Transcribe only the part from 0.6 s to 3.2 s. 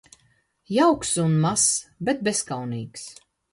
Jauks un mazs, bet bezkaunīgs